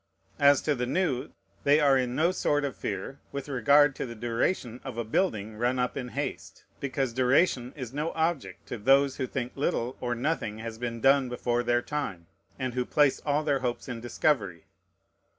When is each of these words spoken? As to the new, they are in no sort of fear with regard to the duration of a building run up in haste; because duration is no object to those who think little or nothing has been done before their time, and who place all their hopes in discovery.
As 0.39 0.63
to 0.63 0.73
the 0.73 0.87
new, 0.87 1.29
they 1.63 1.79
are 1.79 1.95
in 1.95 2.15
no 2.15 2.31
sort 2.31 2.65
of 2.65 2.75
fear 2.75 3.19
with 3.31 3.47
regard 3.47 3.95
to 3.97 4.07
the 4.07 4.15
duration 4.15 4.81
of 4.83 4.97
a 4.97 5.03
building 5.03 5.57
run 5.57 5.77
up 5.77 5.95
in 5.95 6.07
haste; 6.07 6.63
because 6.79 7.13
duration 7.13 7.71
is 7.75 7.93
no 7.93 8.11
object 8.13 8.65
to 8.69 8.79
those 8.79 9.17
who 9.17 9.27
think 9.27 9.55
little 9.55 9.97
or 10.01 10.15
nothing 10.15 10.57
has 10.57 10.79
been 10.79 11.01
done 11.01 11.29
before 11.29 11.61
their 11.61 11.83
time, 11.83 12.25
and 12.57 12.73
who 12.73 12.83
place 12.83 13.19
all 13.27 13.43
their 13.43 13.59
hopes 13.59 13.87
in 13.87 14.01
discovery. 14.01 14.65